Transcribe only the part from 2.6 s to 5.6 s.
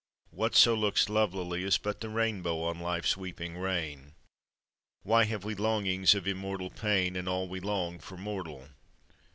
on life's weeping rain. Why have we